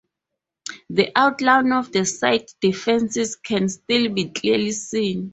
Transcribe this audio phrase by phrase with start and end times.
[0.89, 5.29] The outline of the site's defences can still be clearly seen.